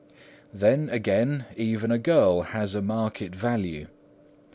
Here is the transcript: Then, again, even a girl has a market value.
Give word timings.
Then, 0.51 0.89
again, 0.89 1.45
even 1.55 1.91
a 1.91 1.99
girl 1.99 2.41
has 2.41 2.73
a 2.73 2.81
market 2.81 3.35
value. 3.35 3.85